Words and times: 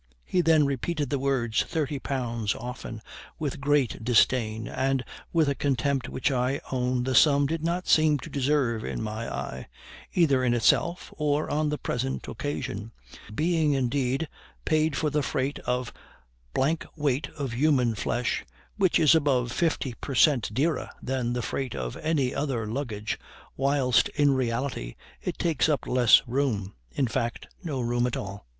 He 0.25 0.41
then 0.41 0.65
repeated 0.65 1.11
the 1.11 1.19
words 1.19 1.61
thirty 1.61 1.99
pounds 1.99 2.55
often, 2.55 3.03
with 3.37 3.61
great 3.61 4.03
disdain, 4.03 4.67
and 4.67 5.05
with 5.31 5.47
a 5.47 5.53
contempt 5.53 6.09
which 6.09 6.31
I 6.31 6.59
own 6.71 7.03
the 7.03 7.13
sum 7.13 7.45
did 7.45 7.63
not 7.63 7.87
seem 7.87 8.17
to 8.21 8.29
deserve 8.31 8.83
in 8.83 9.03
my 9.03 9.31
eye, 9.31 9.67
either 10.15 10.43
in 10.43 10.55
itself 10.55 11.13
or 11.17 11.51
on 11.51 11.69
the 11.69 11.77
present 11.77 12.27
occasion; 12.27 12.91
being, 13.35 13.73
indeed, 13.73 14.27
paid 14.65 14.97
for 14.97 15.11
the 15.11 15.21
freight 15.21 15.59
of 15.67 15.93
weight 16.97 17.27
of 17.37 17.51
human 17.53 17.93
flesh, 17.93 18.43
which 18.77 18.99
is 18.99 19.13
above 19.13 19.51
fifty 19.51 19.93
per 19.93 20.15
cent 20.15 20.51
dearer 20.51 20.89
than 20.99 21.33
the 21.33 21.43
freight 21.43 21.75
of 21.75 21.95
any 21.97 22.33
other 22.33 22.65
luggage, 22.65 23.19
whilst 23.55 24.09
in 24.09 24.31
reality 24.31 24.95
it 25.21 25.37
takes 25.37 25.69
up 25.69 25.85
less 25.85 26.23
room; 26.25 26.73
in 26.89 27.05
fact, 27.05 27.45
no 27.63 27.79
room 27.79 28.07
at 28.07 28.17
all. 28.17 28.47